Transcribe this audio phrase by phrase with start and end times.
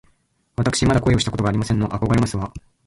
[0.55, 1.93] わたくしまだ恋をしたことがありませんの。
[1.93, 2.51] あこがれますわ